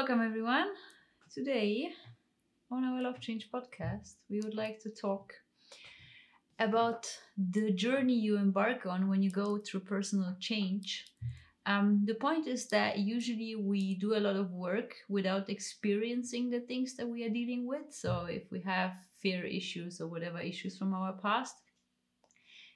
[0.00, 0.68] welcome everyone.
[1.30, 1.90] Today
[2.70, 5.34] on our Love Change podcast, we would like to talk
[6.58, 11.04] about the journey you embark on when you go through personal change.
[11.66, 16.60] Um, the point is that usually we do a lot of work without experiencing the
[16.60, 17.92] things that we are dealing with.
[17.92, 21.56] So if we have fear issues or whatever issues from our past,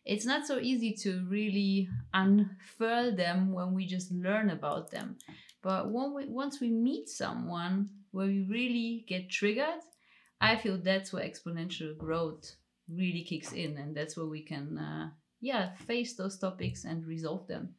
[0.05, 5.17] it's not so easy to really unfurl them when we just learn about them.
[5.65, 9.81] But we, once we meet someone where we really get triggered,
[10.39, 12.55] I feel that's where exponential growth
[12.87, 15.09] really kicks in, and that's where we can, uh,
[15.41, 17.77] yeah, face those topics and resolve them.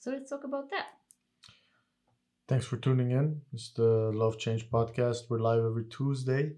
[0.00, 0.86] So let's talk about that.
[2.48, 3.40] Thanks for tuning in.
[3.52, 5.30] It's the Love Change podcast.
[5.30, 6.54] We're live every Tuesday.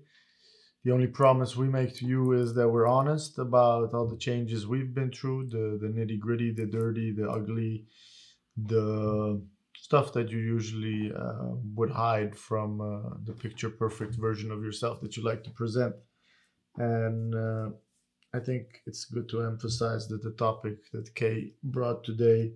[0.83, 4.67] The only promise we make to you is that we're honest about all the changes
[4.67, 7.85] we've been through the, the nitty gritty, the dirty, the ugly,
[8.57, 9.43] the
[9.85, 14.99] stuff that you usually uh, would hide from uh, the picture perfect version of yourself
[15.03, 15.95] that you like to present.
[16.79, 17.69] And uh,
[18.33, 22.55] I think it's good to emphasize that the topic that Kay brought today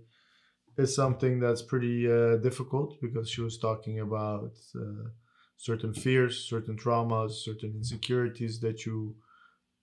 [0.78, 5.10] is something that's pretty uh, difficult because she was talking about uh,
[5.58, 9.14] certain fears, certain traumas, certain insecurities that you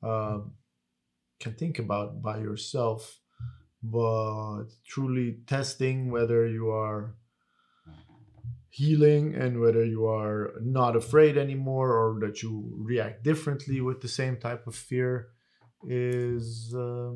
[0.02, 0.54] um,
[1.40, 3.20] can think about by yourself.
[3.84, 7.14] But truly testing whether you are
[8.80, 12.52] healing and whether you are not afraid anymore or that you
[12.92, 15.30] react differently with the same type of fear
[15.88, 16.74] is.
[16.76, 17.12] Uh,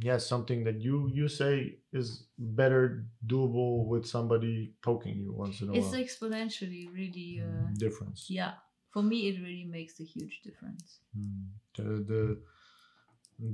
[0.00, 5.68] yeah something that you you say is better doable with somebody poking you once in
[5.68, 8.52] a It's while It's exponentially really, uh, difference yeah.
[8.92, 11.00] For me, it really makes a huge difference.
[11.16, 11.48] Mm.
[11.76, 12.42] the, the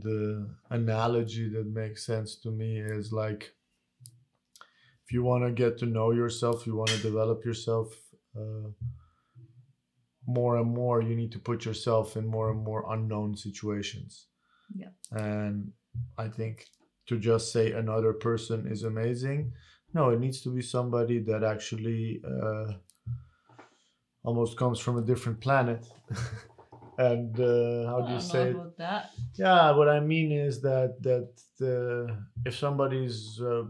[0.06, 3.52] the analogy that makes sense to me is like
[5.04, 7.88] if you want to get to know yourself you want to develop yourself
[8.36, 8.68] uh,
[10.26, 14.26] more and more you need to put yourself in more and more unknown situations
[14.74, 14.92] Yeah.
[15.12, 15.72] and
[16.18, 16.54] i think
[17.08, 19.52] to just say another person is amazing
[19.92, 22.72] no it needs to be somebody that actually uh,
[24.24, 25.86] almost comes from a different planet
[26.98, 28.54] and uh, how do you say know it?
[28.54, 29.10] about that.
[29.36, 32.14] Yeah, what I mean is that that uh,
[32.48, 33.64] if somebody's uh,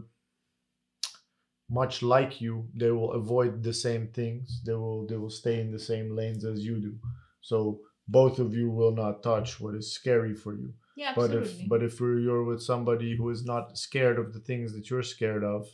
[1.69, 4.61] much like you, they will avoid the same things.
[4.65, 6.99] They will they will stay in the same lanes as you do.
[7.41, 10.73] So both of you will not touch what is scary for you.
[10.95, 11.63] Yeah, But absolutely.
[11.63, 15.03] if but if you're with somebody who is not scared of the things that you're
[15.03, 15.67] scared of,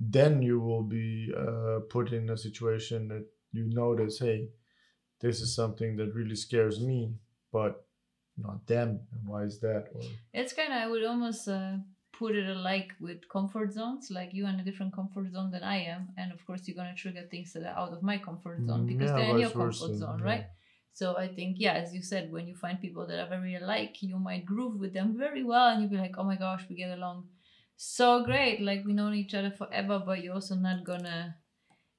[0.00, 4.50] then you will be uh, put in a situation that you notice, hey,
[5.20, 7.14] this is something that really scares me,
[7.52, 7.86] but
[8.36, 9.00] not them.
[9.12, 9.88] And why is that?
[9.94, 10.02] Or
[10.32, 11.78] It's kind of, I would almost uh,
[12.18, 14.10] put it alike with comfort zones.
[14.10, 16.08] Like you are in a different comfort zone than I am.
[16.16, 18.84] And of course, you're going to trigger things that are out of my comfort zone
[18.84, 20.30] Mm, because yeah, they're in your vice comfort versa, zone, yeah.
[20.30, 20.46] right?
[20.92, 24.02] So I think, yeah, as you said, when you find people that are very alike,
[24.02, 26.74] you might groove with them very well and you'll be like, oh my gosh, we
[26.74, 27.28] get along
[27.76, 28.60] so great.
[28.60, 31.36] Like we know each other forever, but you're also not gonna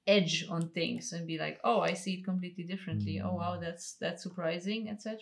[0.06, 3.22] edge on things and be like, oh, I see it completely differently.
[3.24, 5.18] Oh wow, that's that's surprising, etc.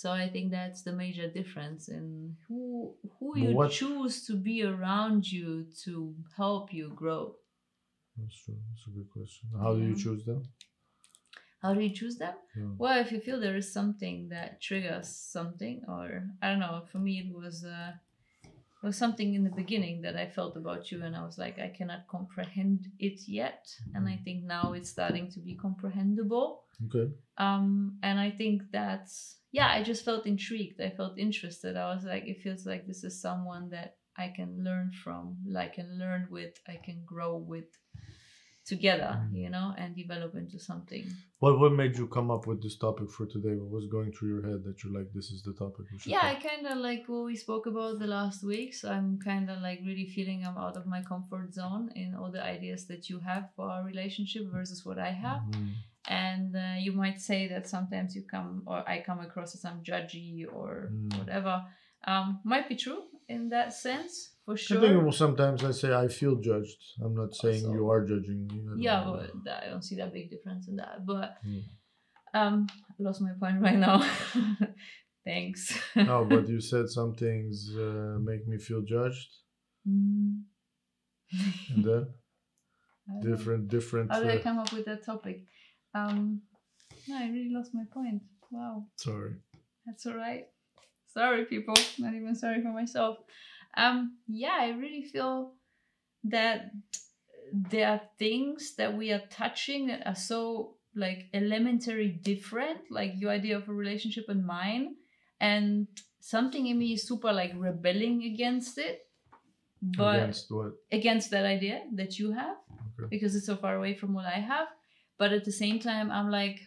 [0.00, 4.56] So I think that's the major difference in who who you what- choose to be
[4.62, 5.92] around you to
[6.36, 7.22] help you grow.
[8.18, 8.58] that's true.
[8.68, 9.44] That's a good question.
[9.64, 10.40] How do you choose them?
[11.62, 12.36] How do you choose them?
[12.58, 12.70] Yeah.
[12.82, 16.06] Well, if you feel there is something that triggers something, or
[16.42, 17.92] I don't know, for me it was uh,
[18.44, 21.56] it was something in the beginning that I felt about you, and I was like,
[21.58, 23.62] I cannot comprehend it yet,
[23.94, 26.48] and I think now it's starting to be comprehensible.
[26.86, 27.06] Okay.
[27.46, 30.80] Um, and I think that's yeah, I just felt intrigued.
[30.80, 31.76] I felt interested.
[31.76, 35.74] I was like, it feels like this is someone that I can learn from, like,
[35.74, 37.66] can learn with, I can grow with
[38.66, 39.34] together, Mm.
[39.44, 41.04] you know, and develop into something.
[41.38, 43.54] What what made you come up with this topic for today?
[43.60, 46.12] What was going through your head that you're like, this is the topic we should
[46.12, 48.74] Yeah, I kind of like what we spoke about the last week.
[48.74, 52.30] So I'm kind of like really feeling I'm out of my comfort zone in all
[52.30, 55.42] the ideas that you have for our relationship versus what I have.
[55.48, 55.72] Mhm.
[56.08, 59.82] And uh, you might say that sometimes you come or I come across as I'm
[59.82, 61.18] judgy or Mm.
[61.18, 61.62] whatever.
[62.06, 64.12] Um, might be true in that sense
[64.44, 64.80] for I sure.
[64.80, 66.80] think well, sometimes I say I feel judged.
[67.04, 68.84] I'm not saying Also- you are judging me.
[68.84, 71.04] Yeah, but that, I don't see that big difference in that.
[71.04, 71.62] But Mm.
[72.34, 73.98] um, I lost my point right now.
[75.24, 75.78] Thanks.
[75.94, 79.28] no, but you said some things uh, make me feel judged,
[79.86, 80.44] Mm.
[81.74, 82.06] and then
[83.10, 84.10] I different, different.
[84.10, 85.44] How did I Uh, come up with that topic?
[85.98, 86.42] Um,
[87.08, 88.22] no, I really lost my point.
[88.50, 89.32] Wow, sorry.
[89.86, 90.46] that's all right.
[91.12, 91.74] Sorry, people.
[91.98, 93.18] Not even sorry for myself.
[93.76, 95.52] Um, yeah, I really feel
[96.24, 96.70] that
[97.52, 103.30] there are things that we are touching that are so like elementary different, like your
[103.30, 104.96] idea of a relationship and mine,
[105.40, 105.86] and
[106.20, 109.00] something in me is super like rebelling against it.
[109.80, 110.72] But Against what?
[110.90, 112.56] against that idea that you have
[112.98, 113.06] Okay.
[113.10, 114.66] because it's so far away from what I have.
[115.18, 116.60] But at the same time, I'm like,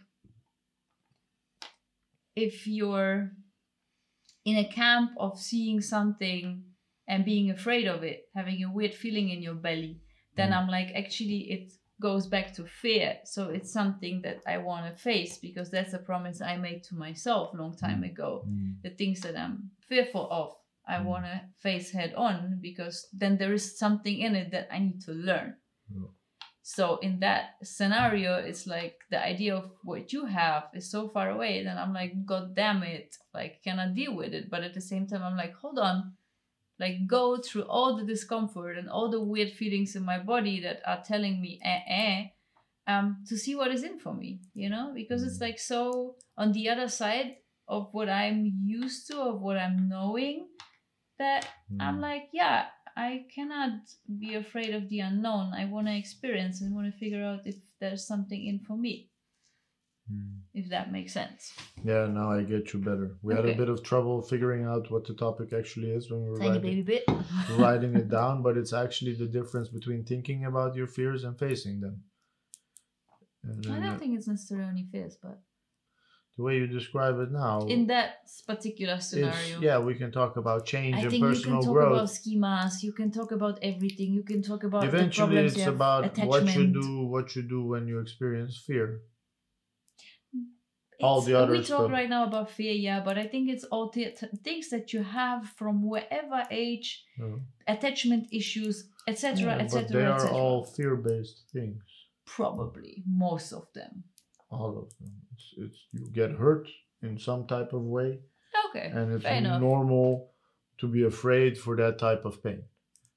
[2.36, 3.32] if you're
[4.46, 6.64] in a camp of seeing something
[7.08, 10.02] and being afraid of it, having a weird feeling in your belly,
[10.36, 10.58] then Mm.
[10.58, 13.20] I'm like, actually, it goes back to fear.
[13.26, 16.96] So it's something that I want to face because that's a promise I made to
[16.96, 18.82] myself long time ago Mm.
[18.82, 20.56] the things that I'm fearful of,
[20.88, 21.06] I Mm.
[21.06, 25.02] want to face head on because then there is something in it that I need
[25.02, 25.58] to learn.
[25.94, 26.08] Yeah.
[26.64, 31.30] So in that scenario, it's like the idea of what you have is so far
[31.32, 31.64] away.
[31.64, 33.18] Then I'm like, God damn it!
[33.34, 34.50] Like, cannot deal with it?
[34.50, 36.14] But at the same time, I'm like, hold on,
[36.80, 40.82] like go through all the discomfort and all the weird feelings in my body that
[40.86, 42.28] are telling me, eh, eh,
[42.88, 45.42] um, to see what is in for me, you know, because it's Mm.
[45.48, 47.38] like so on the other side
[47.68, 50.48] of what I'm used to, of what I'm knowing,
[51.18, 51.48] that
[51.80, 52.02] I'm Mm.
[52.02, 53.74] like, yeah, I cannot
[54.20, 55.54] be afraid of the unknown.
[55.54, 59.08] I want to experience and want to figure out if there's something in for me,
[60.12, 60.40] Mm.
[60.54, 61.54] if that makes sense.
[61.86, 63.18] Yeah, now I get you better.
[63.22, 66.30] We had a bit of trouble figuring out what the topic actually is when we
[66.30, 67.04] were Tiny writing, baby bit.
[67.58, 71.80] writing it down, but it's actually the difference between thinking about your fears and facing
[71.80, 72.04] them.
[73.44, 75.40] And I uh, don't think it's necessarily only fears, but
[76.42, 78.10] the way you describe it now, in that
[78.48, 81.92] particular scenario, yeah, we can talk about change I and think you can talk growth.
[81.94, 82.74] about schemas.
[82.82, 84.10] You can talk about everything.
[84.20, 87.88] You can talk about Eventually, it's you about what you do, what you do when
[87.88, 88.88] you experience fear.
[90.34, 91.92] It's- all the other we talk stuff.
[91.92, 95.02] right now about fear, yeah, but I think it's all the t- things that you
[95.04, 96.88] have from wherever age,
[97.18, 97.40] know.
[97.68, 98.76] attachment issues,
[99.08, 101.82] etc., Yeah, etc., they are all fear-based things.
[102.26, 104.04] Probably most of them.
[104.50, 105.21] All of them.
[105.58, 106.68] It's, it's you get hurt
[107.02, 108.20] in some type of way,
[108.70, 109.26] Okay, and it's
[109.60, 110.32] normal
[110.80, 112.64] to be afraid for that type of pain,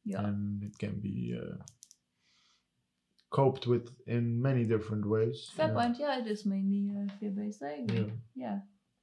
[0.04, 1.56] yeah, and it can be uh,
[3.30, 5.50] coped with in many different ways.
[5.56, 5.74] fair Yeah.
[5.74, 5.98] point.
[5.98, 7.62] Yeah, it is mainly uh, fear-based.
[7.62, 7.98] I agree.
[7.98, 8.46] Yeah.
[8.46, 8.58] Yeah.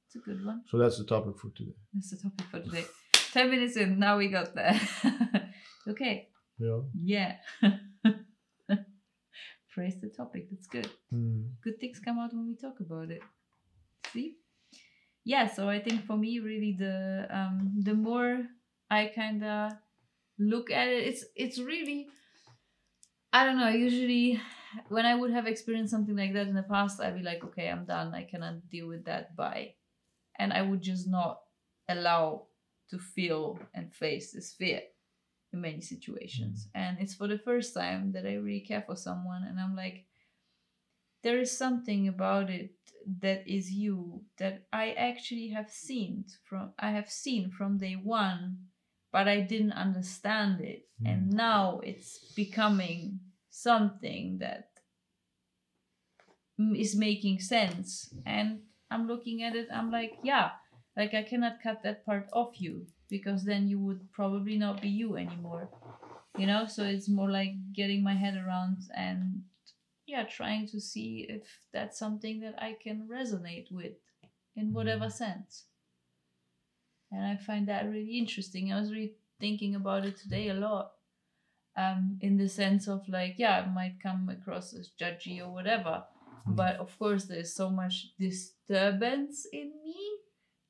[0.06, 0.62] it's a good one.
[0.70, 1.76] So that's the topic for today.
[1.94, 2.84] That's the topic for today.
[3.32, 4.78] Ten minutes in, now we got there.
[5.88, 6.28] okay,
[6.58, 6.80] Yeah.
[6.94, 7.36] yeah.
[9.72, 10.48] Praise the topic.
[10.50, 10.88] That's good.
[11.12, 11.48] Mm.
[11.62, 13.22] good things come out when we talk about it.
[14.12, 14.36] See?
[15.24, 18.42] Yeah, so I think for me really the um the more
[18.90, 19.80] I kinda
[20.38, 22.08] look at it, it's it's really
[23.32, 24.40] I don't know, usually
[24.88, 27.68] when I would have experienced something like that in the past, I'd be like, okay,
[27.68, 28.14] I'm done.
[28.14, 29.34] I cannot deal with that.
[29.36, 29.74] Bye.
[30.38, 31.40] And I would just not
[31.88, 32.48] allow
[32.90, 34.82] to feel and face this fear
[35.52, 36.68] in many situations.
[36.68, 36.80] Mm.
[36.80, 40.06] And it's for the first time that I really care for someone, and I'm like,
[41.22, 42.72] there is something about it
[43.20, 48.58] that is you that I actually have seen from I have seen from day one,
[49.12, 51.10] but I didn't understand it, mm.
[51.10, 53.20] and now it's becoming
[53.50, 54.68] something that
[56.76, 58.60] is making sense, and
[58.90, 59.68] I'm looking at it.
[59.72, 60.50] I'm like, yeah,
[60.96, 64.88] like I cannot cut that part off you because then you would probably not be
[64.88, 65.68] you anymore,
[66.36, 66.66] you know.
[66.66, 69.42] So it's more like getting my head around and
[70.06, 71.42] yeah, trying to see if
[71.72, 73.92] that's something that I can resonate with
[74.56, 75.64] in whatever sense.
[77.10, 78.72] And I find that really interesting.
[78.72, 80.92] I was really thinking about it today a lot.
[81.74, 86.04] Um, in the sense of like, yeah, I might come across as judgy or whatever.
[86.46, 86.56] Mm.
[86.56, 90.11] But of course there's so much disturbance in me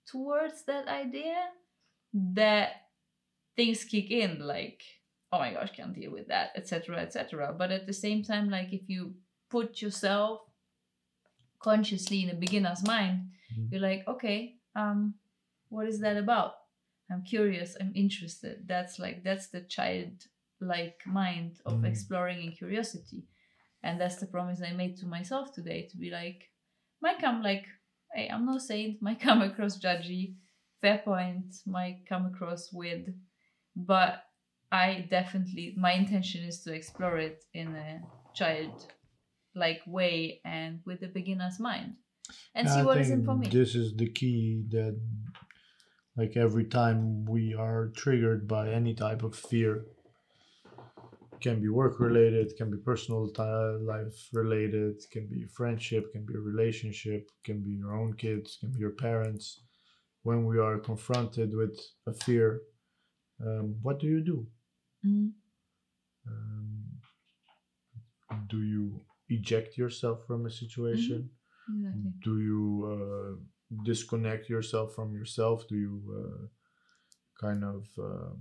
[0.06, 1.36] towards that idea
[2.12, 2.70] that
[3.56, 4.82] things kick in like
[5.32, 8.72] oh my gosh can't deal with that etc etc but at the same time like
[8.72, 9.14] if you
[9.50, 10.40] put yourself
[11.60, 13.70] consciously in a beginner's mind Mhm.
[13.70, 15.14] you're like okay um
[15.68, 16.54] what is that about
[17.10, 21.86] i'm curious i'm interested that's like that's the childlike mind of Mhm.
[21.86, 23.22] exploring and curiosity
[23.82, 26.50] and that's the promise i made to myself today to be like
[27.00, 27.66] might come like
[28.14, 30.34] hey i'm no saint might come across judgy
[30.80, 33.14] fair point might come across weird
[33.76, 34.24] but
[34.70, 38.00] i definitely my intention is to explore it in a
[38.34, 38.86] child
[39.54, 41.94] like way and with a beginner's mind
[42.54, 43.48] and see I what is in for me.
[43.48, 44.98] This is the key that,
[46.16, 49.84] like, every time we are triggered by any type of fear,
[51.42, 53.22] can be work related, can be personal
[53.94, 58.70] life related, can be friendship, can be a relationship, can be your own kids, can
[58.72, 59.44] be your parents.
[60.22, 62.62] When we are confronted with a fear,
[63.44, 64.46] um, what do you do?
[65.04, 65.32] Mm,
[66.28, 66.84] Um,
[68.48, 71.30] do you eject yourself from a situation?
[71.68, 72.12] Exactly.
[72.22, 75.66] Do you uh, disconnect yourself from yourself?
[75.68, 76.46] Do you uh,
[77.44, 78.34] kind of uh,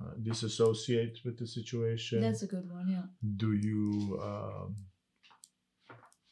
[0.00, 2.20] uh, disassociate with the situation?
[2.20, 3.06] That's a good one, yeah.
[3.36, 4.76] do you um,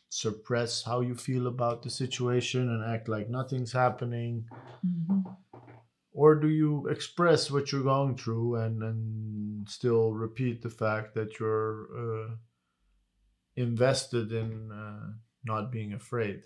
[0.08, 4.46] suppress how you feel about the situation and act like nothing's happening
[4.84, 5.36] Mhm.
[6.12, 11.38] or do you express what you're going through and and still repeat the fact that
[11.38, 12.36] you're uh,
[13.56, 15.12] invested in uh,
[15.44, 16.42] not being afraid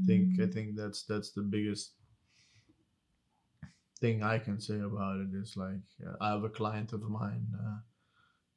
[0.00, 0.52] I think i Mhm.
[0.54, 1.94] think that's that's the biggest
[4.04, 7.46] thing i can say about it is like uh, i have a client of mine
[7.64, 7.78] uh,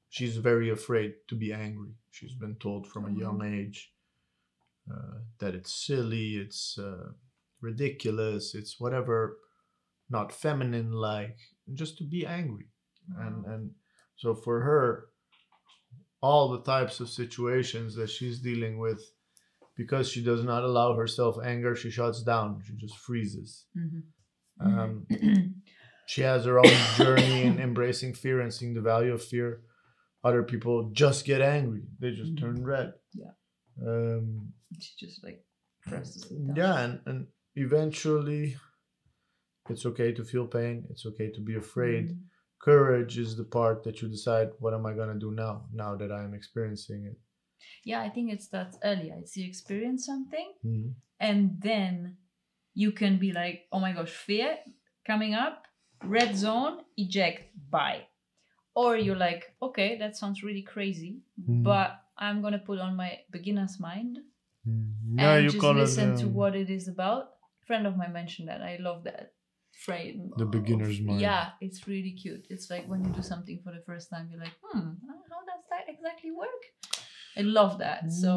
[0.10, 1.94] she's very afraid to be angry.
[2.12, 3.80] She's been told from a young age
[4.92, 7.10] uh, that it's silly it's uh,
[7.62, 9.38] ridiculous it's whatever
[10.10, 11.38] not feminine like
[11.74, 12.68] just to be angry.
[13.26, 13.72] And and
[14.22, 14.86] so for her
[16.28, 19.02] all the types of situations that she's dealing with
[19.76, 23.52] because she does not allow herself anger she shuts down she just freezes.
[23.76, 24.04] Mhm.
[24.60, 25.06] Um,
[26.08, 29.62] she has her own journey in embracing fear and seeing the value of fear
[30.24, 32.40] other people just get angry they just Mhm.
[32.40, 33.32] turn red Yeah.
[33.86, 35.44] um, she just like
[35.86, 36.56] presses it down.
[36.56, 38.56] yeah and, and eventually
[39.70, 42.24] it's okay to feel pain it's okay to be afraid Mhm.
[42.60, 45.96] courage is the part that you decide what am i going to do now now
[45.96, 47.18] that i'm experiencing it
[47.84, 49.16] Yeah, I think it starts earlier.
[49.22, 50.94] It's you experience something Mhm.
[51.20, 52.18] and then
[52.84, 54.50] you can be like, oh my gosh, fear
[55.10, 55.66] coming up,
[56.16, 57.42] red zone, eject,
[57.76, 58.02] bye.
[58.76, 61.64] Or you're like, okay, that sounds really crazy, Mhm.
[61.70, 61.90] but
[62.26, 64.14] I'm gonna put on my beginner's mind
[64.68, 64.92] Mm.
[65.22, 67.24] yeah and you just listen it to um, what it is about.
[67.68, 68.62] friend of mine mentioned that.
[68.72, 69.26] I love that
[69.86, 70.20] frame.
[70.42, 71.20] The of- beginner's mind.
[71.28, 72.44] Yeah, it's really cute.
[72.54, 74.88] It's like when you do something for the first time, you're like, hmm,
[75.34, 76.64] how does that exactly work?
[77.40, 78.02] I love that.
[78.24, 78.34] So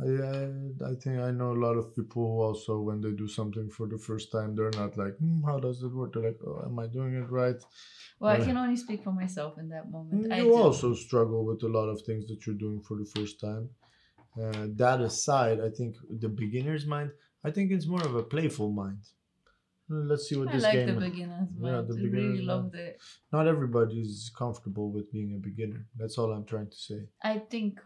[0.00, 3.26] I, I, I think I know a lot of people who also, when they do
[3.28, 6.12] something for the first time, they're not like, hmm, how does it work?
[6.12, 7.60] They're like, oh, am I doing it right?
[8.20, 10.32] Well, I Uh, can only speak for myself in that moment.
[10.32, 10.62] I you do.
[10.62, 13.70] also struggle with a lot of things that you're doing for the first time.
[14.40, 17.10] Uh, that aside, I think the beginner's mind,
[17.44, 19.02] I think it's more of a playful mind.
[19.90, 20.94] Uh, Let's see what I this like game.
[20.94, 21.88] the beginner's Yeah, mind.
[21.88, 22.46] the I beginner's really mind.
[22.46, 23.00] loved it.
[23.32, 25.86] Not everybody is comfortable with being a beginner.
[25.96, 27.00] That's all I'm trying to say.
[27.22, 27.80] I think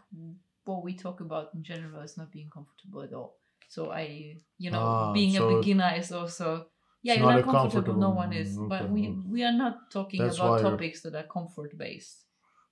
[0.65, 3.35] what we talk about in general is not being comfortable at all.
[3.69, 6.67] So I, you know, Ah, being so a beginner is also
[7.01, 7.99] yeah, you're not not a comfortable.
[7.99, 11.15] No one is, mm, but we we are not talking That's about you're- topics that
[11.15, 12.25] are comfort based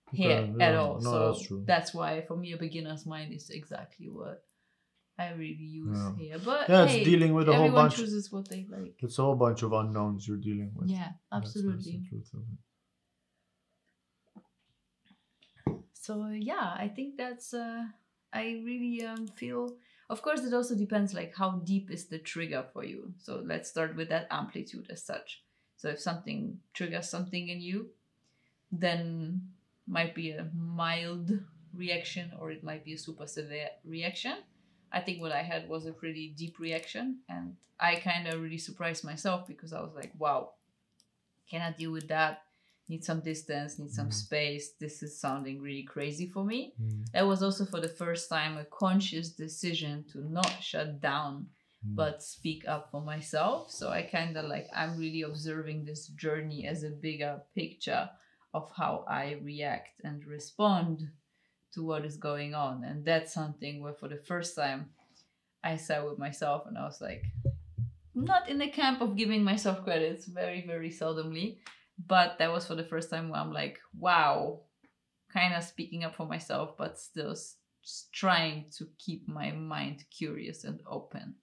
[0.10, 1.00] Okay, here at all.
[1.02, 4.44] no, so that's that's why for me a beginner's mind is exactly what
[5.18, 6.16] I really use Yeah.
[6.16, 6.40] here.
[6.40, 7.94] But Yeah, it's hey, dealing with a whole bunch.
[7.94, 8.96] everyone chooses what they like.
[9.04, 10.90] It's a whole bunch of unknowns you're dealing with.
[10.90, 10.98] Yeah,
[11.32, 12.06] That's- that's the absolutely.
[12.10, 12.58] truth of it.
[16.02, 17.84] So yeah i think that's uh
[18.34, 19.76] i really um feel
[20.10, 23.14] of course it also depends like how deep is the trigger for you.
[23.18, 25.42] So let's start with that amplitude as such.
[25.78, 27.92] So if something triggers something in you
[28.74, 29.42] then
[29.88, 31.32] might be a mild
[31.74, 34.36] reaction or it might be a super severe reaction.
[34.92, 38.58] I think what i had was a pretty deep reaction and i kind of really
[38.58, 40.52] surprised myself because i was like wow
[41.50, 42.44] cannot deal with that
[42.90, 44.14] need some distance need some Mhm.
[44.14, 44.74] space.
[44.74, 46.74] This is sounding really crazy for me.
[46.82, 51.50] Mm, that was also for the first time a conscious decision to not shut down
[51.86, 51.96] mm.
[51.96, 53.72] but speak up for myself.
[53.72, 58.10] So i kind of like i'm really observing this journey as a bigger picture
[58.54, 61.10] of how i react and respond
[61.74, 62.84] to what is going on.
[62.84, 64.92] And that's something where for the first time
[65.64, 67.24] i sat with myself and i was like
[68.14, 71.60] not in the camp of giving myself credits very very seldomly
[72.12, 74.60] but that was for the first time where i'm like wow
[75.34, 77.34] kind of speaking up for myself but still
[78.22, 81.36] trying to keep my mind curious and open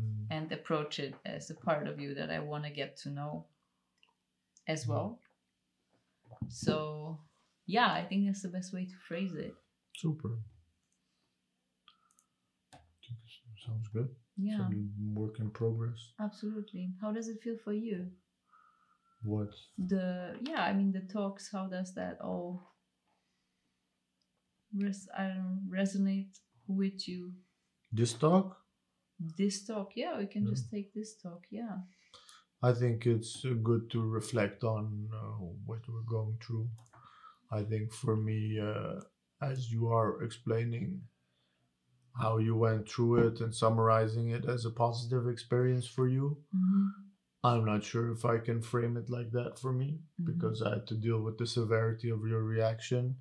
[0.00, 0.26] Mm.
[0.30, 3.46] and approach it as a part of you that I want to get to know
[4.68, 5.18] as well.
[6.48, 7.18] So,
[7.66, 9.54] yeah, I think that's the best way to phrase it.
[9.96, 10.38] Super.
[13.66, 14.08] Sounds good.
[14.36, 16.12] Yeah, Some work in progress.
[16.20, 16.92] absolutely.
[17.00, 18.06] How does it feel for you?
[19.22, 19.50] What?
[19.78, 21.50] The yeah, I mean the talks.
[21.52, 22.74] How does that all
[24.74, 27.32] res- I don't know, resonate with you?
[27.92, 28.56] This talk?
[29.36, 31.44] This talk, yeah, we can just take this talk.
[31.50, 31.78] Yeah,
[32.62, 36.68] I think it's uh, good to reflect on uh, what we're going through.
[37.50, 39.00] I think for me, uh,
[39.42, 41.02] as you are explaining
[42.20, 47.07] how you went through it and summarizing it as a positive experience for you, Mhm.
[47.44, 50.24] I'm not sure if I can frame it like that for me Mhm.
[50.24, 53.16] because I had to deal with the severity of your reaction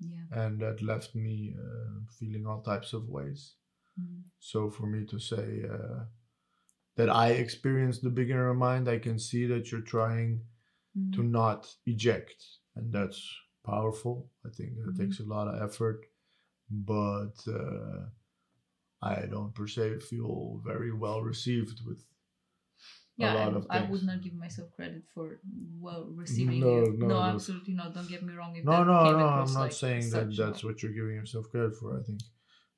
[0.00, 0.26] Yeah.
[0.32, 3.54] and that left me uh, feeling all types of ways.
[3.98, 4.22] Mm.
[4.38, 6.04] So for me to say uh,
[6.96, 10.46] that I experienced the beginner mind, I can see that you're trying
[10.96, 11.12] Mm.
[11.14, 12.44] to not eject,
[12.76, 13.20] and that's
[13.64, 14.30] powerful.
[14.44, 16.04] I think it takes a lot of effort,
[16.70, 18.10] but uh,
[19.00, 22.04] I don't per se feel very well received with
[23.22, 23.90] yeah, I, things.
[23.90, 25.40] would not give myself credit for
[25.80, 26.98] well receiving No, it.
[26.98, 27.20] no, No, no.
[27.34, 27.94] absolutely not.
[27.94, 28.56] Don't get me wrong.
[28.56, 29.26] If No, no, no.
[29.26, 31.98] I'm not like saying that that's what you're giving yourself credit for.
[31.98, 32.20] I think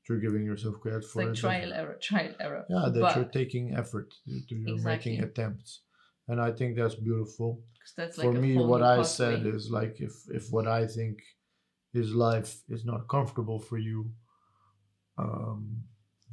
[0.08, 2.64] you're giving yourself credit for like trial error, trial error.
[2.68, 5.80] yeah that but, you're taking effort you're making attempts
[6.28, 7.60] and i think that's beautiful
[7.96, 11.18] that's like for me what i said is like if if what i think
[11.94, 14.10] is life is not comfortable for you
[15.18, 15.82] um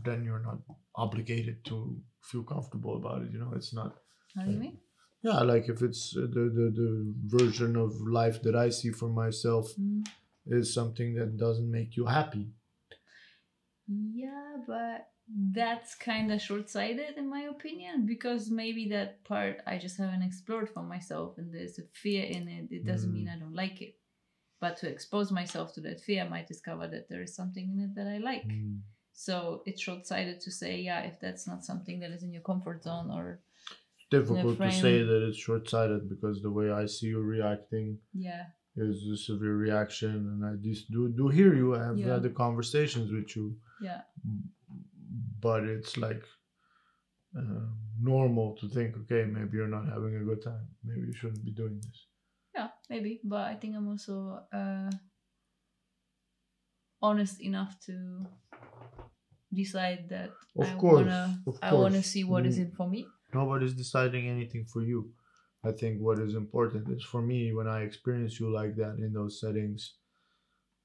[0.03, 0.57] then you're not
[0.95, 3.95] obligated to feel comfortable about it you know it's not
[4.35, 4.77] How do you mean?
[5.23, 9.09] yeah like if it's uh, the the, the version of life that i see for
[9.09, 10.05] myself Mm.
[10.47, 12.47] is something that doesn't make you happy
[13.87, 15.07] Yeah, but
[15.53, 20.23] that's kind of short sighted in my opinion because maybe that part I just haven't
[20.23, 22.67] explored for myself and there's a fear in it.
[22.71, 23.95] It doesn't mean I don't like it.
[24.59, 27.79] But to expose myself to that fear, I might discover that there is something in
[27.85, 28.45] it that I like.
[28.47, 28.79] Mm.
[29.25, 32.41] So it's short sighted to say, yeah, if that's not something that is in your
[32.41, 33.39] comfort zone or,
[34.09, 38.97] difficult to say that it's short-sighted because the way i see you reacting yeah, is
[39.07, 41.67] a severe reaction and i just do do hear you.
[41.79, 42.13] I have Yeah.
[42.13, 43.45] had the conversations with you.
[43.87, 44.01] Yeah,
[45.47, 46.23] but it's like
[47.39, 47.65] uh,
[48.13, 50.65] normal to think okay maybe you're not having a good time.
[50.83, 51.97] Maybe you shouldn't be doing this.
[52.57, 53.11] Yeah, maybe.
[53.23, 54.15] But I think I'm also
[54.59, 54.91] uh,
[57.01, 58.25] honest enough to
[59.53, 62.61] decide that Of I course, wanna, of I wanna see what is Mm.
[62.65, 63.01] in for me.
[63.33, 64.99] nobody's deciding anything for you
[65.69, 69.13] i think what is important is for me when i experience you like that in
[69.19, 69.81] those settings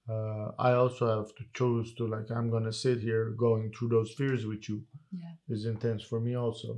[0.08, 4.12] uh, i also have to choose to like i'm gonna sit here going through those
[4.20, 4.78] fears with you
[5.22, 5.34] Yeah.
[5.48, 6.70] is intense for me also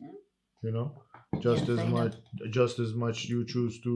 [0.00, 0.12] Yeah.
[0.62, 0.88] you know
[1.40, 2.14] just Yeah, as much
[2.50, 3.94] just as much you choose to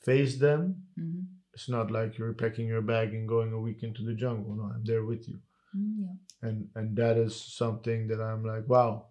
[0.00, 0.62] face them
[0.96, 1.23] hmm
[1.54, 4.64] it's not like you're packing your bag and going a week into the jungle no
[4.74, 5.38] i'm there with you
[5.76, 6.48] Mm, yeah.
[6.48, 9.06] and and that is something that i'm like wow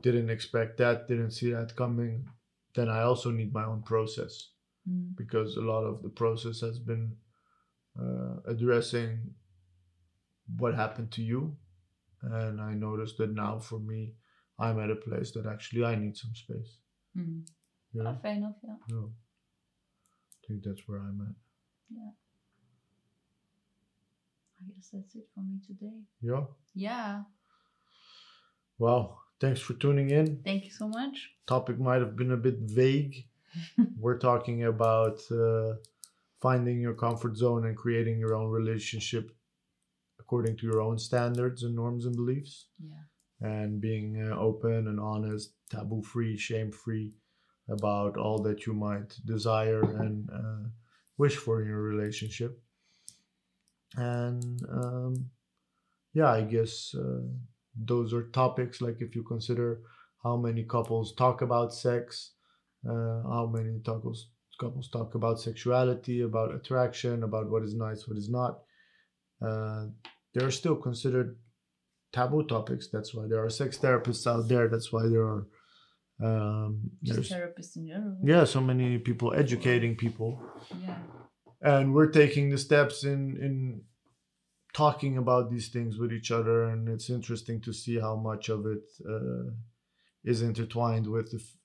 [0.00, 2.26] didn't expect that didn't see that coming
[2.74, 4.50] then i also need my own process
[4.88, 5.14] Mm.
[5.16, 7.16] because a lot of the process has been
[8.02, 9.34] uh, addressing
[10.56, 11.56] what happened to you
[12.22, 14.14] and i noticed that now for me
[14.58, 16.78] i'm at a place that actually i need some space
[17.16, 17.42] Mm.
[17.92, 18.56] you Oh, fair enough.
[18.62, 18.76] Yeah.
[18.88, 19.12] no.
[20.48, 21.34] Think that's where i'm at
[21.90, 22.10] Yeah.
[24.60, 25.98] I guess that's it for me today.
[26.20, 27.22] yeah Yeah.
[28.78, 31.30] wow thanks for tuning in Thank you so much.
[31.46, 33.24] topic might have been a bit vague
[33.98, 35.74] we're talking about uh,
[36.40, 39.30] finding your comfort zone and creating your own relationship
[40.20, 43.04] according to your own standards and norms and beliefs Yeah.
[43.40, 47.12] and being uh, open and honest taboo free shame free
[47.68, 50.68] about all that you might desire and uh,
[51.16, 52.60] wish for in your relationship.
[53.96, 55.30] And um,
[56.14, 57.20] yeah i guess uh,
[57.76, 59.80] those are topics like if you consider
[60.22, 62.32] how many couples talk about sex
[62.88, 64.28] uh, how many couples
[64.60, 68.60] couples talk about sexuality about attraction about what is nice what is not
[69.46, 69.84] uh,
[70.34, 71.36] they're still considered
[72.12, 72.88] taboo topics.
[72.88, 74.68] That's why there are sex therapists out there.
[74.68, 75.46] That's why there are
[76.20, 78.16] um, Just therapists in general.
[78.24, 80.40] yeah so many people educating people
[80.82, 80.98] Yeah.
[81.62, 83.82] and we're taking the steps in in
[84.74, 88.66] talking about these things with each other and it's interesting to see how much of
[88.66, 89.50] it uh,
[90.24, 91.56] is intertwined with the f-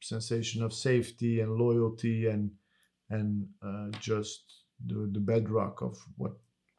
[0.00, 2.50] sensation of safety and loyalty and
[3.10, 4.42] and uh, just
[4.86, 6.32] the, the bedrock of what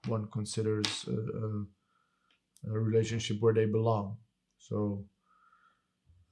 [0.08, 1.66] one considers a, a,
[2.76, 4.18] a relationship where they belong
[4.58, 5.06] so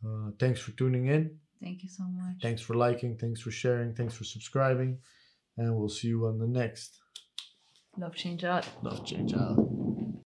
[0.05, 2.37] uh, thanks for tuning in Thank you so much.
[2.41, 4.97] Thanks for liking, thanks for sharing, thanks for subscribing,
[5.57, 7.01] and we'll see you on the next
[7.97, 8.65] Love change out.
[8.83, 9.57] Love Change Out.